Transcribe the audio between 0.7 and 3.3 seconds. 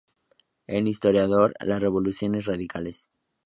Historiador, Las revoluciones radicales